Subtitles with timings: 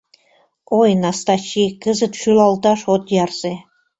[0.79, 3.53] Ой, Настачи, кызыт шӱлалташ от ярсе.